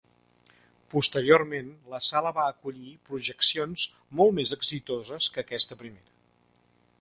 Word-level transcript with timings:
Posteriorment, 0.93 1.67
la 1.91 1.99
sala 2.05 2.31
va 2.37 2.45
acollir 2.53 2.95
projeccions 3.11 3.85
molt 4.21 4.35
més 4.39 4.55
exitoses 4.59 5.29
que 5.37 5.43
aquesta 5.45 5.79
primera. 5.85 6.19